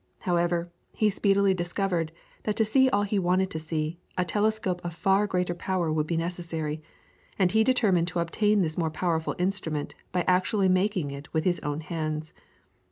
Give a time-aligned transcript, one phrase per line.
[0.21, 2.11] However, he speedily discovered
[2.41, 6.07] that to see all he wanted to see, a telescope of far greater power would
[6.07, 6.81] be necessary,
[7.37, 11.59] and he determined to obtain this more powerful instrument by actually making it with his
[11.59, 12.33] own hands.